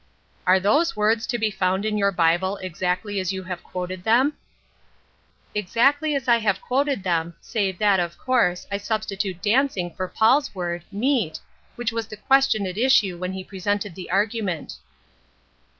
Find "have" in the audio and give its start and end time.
3.43-3.61, 6.39-6.59